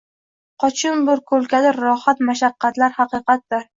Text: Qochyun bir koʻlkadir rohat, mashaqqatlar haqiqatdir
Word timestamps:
Qochyun 0.63 1.03
bir 1.09 1.21
koʻlkadir 1.31 1.79
rohat, 1.83 2.25
mashaqqatlar 2.31 2.97
haqiqatdir 3.01 3.69